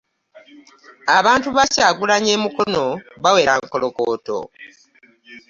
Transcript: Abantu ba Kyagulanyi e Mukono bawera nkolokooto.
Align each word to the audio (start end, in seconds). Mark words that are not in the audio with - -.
Abantu 1.17 1.47
ba 1.55 1.63
Kyagulanyi 1.73 2.31
e 2.37 2.39
Mukono 2.43 2.85
bawera 3.23 3.53
nkolokooto. 3.63 4.37